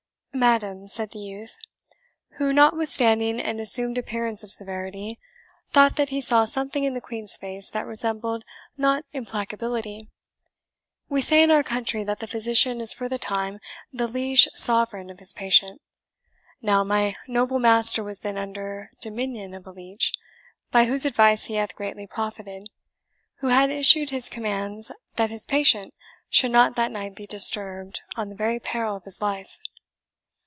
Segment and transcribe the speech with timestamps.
[0.33, 1.57] "Madam," said the youth
[2.37, 5.19] who, notwithstanding an assumed appearance of severity,
[5.71, 8.43] thought that he saw something in the Queen's face that resembled
[8.77, 10.09] not implacability
[11.09, 13.59] "we say in our country, that the physician is for the time
[13.91, 15.81] the liege sovereign of his patient.
[16.61, 20.13] Now, my noble master was then under dominion of a leech,
[20.71, 22.69] by whose advice he hath greatly profited,
[23.41, 25.93] who had issued his commands that his patient
[26.29, 29.59] should not that night be disturbed, on the very peril of his life."